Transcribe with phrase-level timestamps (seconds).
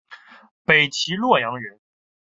[0.65, 1.79] 北齐洛阳人。